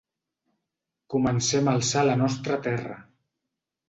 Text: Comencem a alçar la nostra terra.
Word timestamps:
Comencem 1.13 1.69
a 1.71 1.75
alçar 1.79 2.05
la 2.07 2.15
nostra 2.21 2.57
terra. 2.69 2.97